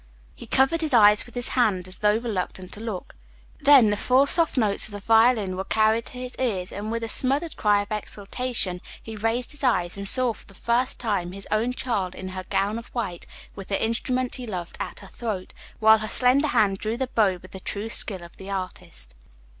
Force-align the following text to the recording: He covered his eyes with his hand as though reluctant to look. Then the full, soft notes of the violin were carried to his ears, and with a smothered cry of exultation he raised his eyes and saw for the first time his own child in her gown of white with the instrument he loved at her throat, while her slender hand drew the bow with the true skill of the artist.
He 0.33 0.47
covered 0.47 0.81
his 0.81 0.95
eyes 0.95 1.27
with 1.27 1.35
his 1.35 1.49
hand 1.49 1.87
as 1.87 1.99
though 1.99 2.17
reluctant 2.17 2.71
to 2.71 2.79
look. 2.79 3.15
Then 3.61 3.91
the 3.91 3.95
full, 3.95 4.25
soft 4.25 4.57
notes 4.57 4.87
of 4.87 4.93
the 4.93 4.99
violin 4.99 5.55
were 5.55 5.63
carried 5.63 6.05
to 6.07 6.13
his 6.17 6.35
ears, 6.39 6.71
and 6.73 6.91
with 6.91 7.03
a 7.03 7.07
smothered 7.07 7.55
cry 7.55 7.83
of 7.83 7.91
exultation 7.91 8.81
he 9.03 9.15
raised 9.15 9.51
his 9.51 9.63
eyes 9.63 9.97
and 9.97 10.07
saw 10.07 10.33
for 10.33 10.47
the 10.47 10.55
first 10.55 10.97
time 10.97 11.33
his 11.33 11.47
own 11.51 11.73
child 11.73 12.15
in 12.15 12.29
her 12.29 12.45
gown 12.49 12.79
of 12.79 12.87
white 12.95 13.27
with 13.55 13.67
the 13.67 13.79
instrument 13.79 14.33
he 14.37 14.47
loved 14.47 14.75
at 14.79 15.01
her 15.01 15.07
throat, 15.07 15.53
while 15.79 15.99
her 15.99 16.09
slender 16.09 16.47
hand 16.47 16.79
drew 16.79 16.97
the 16.97 17.05
bow 17.05 17.37
with 17.39 17.51
the 17.51 17.59
true 17.59 17.87
skill 17.87 18.23
of 18.23 18.35
the 18.37 18.49
artist. 18.49 19.13